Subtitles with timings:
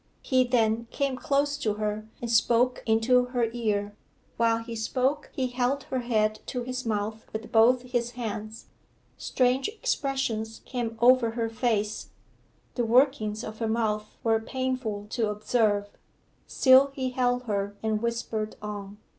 [0.23, 3.95] He then came close to her, and spoke into her ear.
[4.35, 8.65] Whilst he spoke he held her head to his mouth with both his hands.
[9.19, 12.09] Strange expressions came over her face;
[12.73, 15.91] the workings of her mouth were painful to observe.
[16.47, 18.97] Still he held her and whispered on.